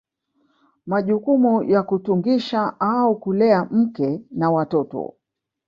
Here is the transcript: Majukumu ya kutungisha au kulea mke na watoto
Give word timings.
Majukumu 0.85 1.63
ya 1.63 1.83
kutungisha 1.83 2.79
au 2.79 3.15
kulea 3.19 3.65
mke 3.65 4.21
na 4.31 4.51
watoto 4.51 5.13